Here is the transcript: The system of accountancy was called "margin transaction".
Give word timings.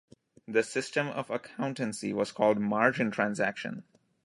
The 0.47 0.63
system 0.63 1.09
of 1.09 1.29
accountancy 1.29 2.11
was 2.11 2.31
called 2.31 2.59
"margin 2.59 3.11
transaction". 3.11 3.83